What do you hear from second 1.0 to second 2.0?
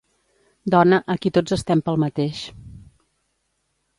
aquí tots estem